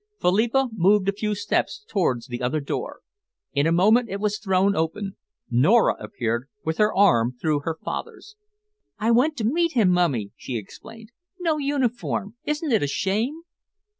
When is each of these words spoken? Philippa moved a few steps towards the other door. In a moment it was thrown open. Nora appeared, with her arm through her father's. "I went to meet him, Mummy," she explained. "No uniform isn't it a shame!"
Philippa 0.19 0.69
moved 0.73 1.07
a 1.07 1.11
few 1.13 1.35
steps 1.35 1.85
towards 1.87 2.25
the 2.25 2.41
other 2.41 2.59
door. 2.59 3.01
In 3.53 3.67
a 3.67 3.71
moment 3.71 4.09
it 4.09 4.19
was 4.19 4.39
thrown 4.39 4.75
open. 4.75 5.15
Nora 5.51 5.95
appeared, 5.99 6.47
with 6.65 6.79
her 6.79 6.91
arm 6.91 7.35
through 7.39 7.59
her 7.59 7.77
father's. 7.85 8.35
"I 8.97 9.11
went 9.11 9.37
to 9.37 9.43
meet 9.43 9.73
him, 9.73 9.91
Mummy," 9.91 10.31
she 10.35 10.57
explained. 10.57 11.11
"No 11.39 11.59
uniform 11.59 12.35
isn't 12.45 12.71
it 12.71 12.81
a 12.81 12.87
shame!" 12.87 13.41